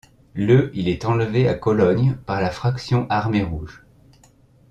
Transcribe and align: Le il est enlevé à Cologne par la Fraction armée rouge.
Le 0.33 0.71
il 0.73 0.89
est 0.89 1.05
enlevé 1.05 1.47
à 1.47 1.53
Cologne 1.53 2.17
par 2.25 2.41
la 2.41 2.49
Fraction 2.49 3.05
armée 3.11 3.43
rouge. 3.43 3.83